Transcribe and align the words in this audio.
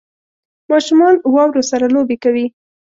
ماشومان 0.71 1.15
واورو 1.33 1.61
سره 1.71 1.85
لوبې 1.93 2.17
کوي 2.23 2.45